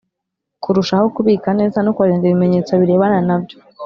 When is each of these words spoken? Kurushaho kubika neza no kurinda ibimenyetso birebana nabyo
Kurushaho 0.63 1.05
kubika 1.15 1.49
neza 1.59 1.77
no 1.85 1.91
kurinda 1.97 2.25
ibimenyetso 2.27 2.71
birebana 2.81 3.19
nabyo 3.27 3.57